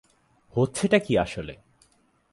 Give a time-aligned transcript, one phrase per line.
[0.53, 1.53] হচ্ছেটা কী আসলে?